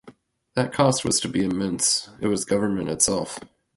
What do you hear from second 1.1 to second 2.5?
to be immense-it was